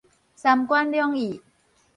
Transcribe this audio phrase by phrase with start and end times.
[0.33, 1.43] 三關兩意